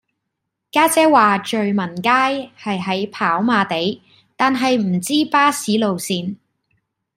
[0.71, 2.51] 家姐話聚文街係
[2.81, 4.01] 喺跑馬地
[4.35, 6.37] 但係唔知巴士路線